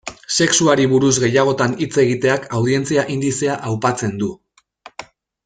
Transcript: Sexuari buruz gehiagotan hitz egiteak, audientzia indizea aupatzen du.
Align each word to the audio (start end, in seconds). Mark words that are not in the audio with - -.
Sexuari 0.43 0.87
buruz 0.93 1.11
gehiagotan 1.23 1.75
hitz 1.85 1.91
egiteak, 2.05 2.47
audientzia 2.61 3.05
indizea 3.17 3.59
aupatzen 3.75 4.19
du. 4.25 4.33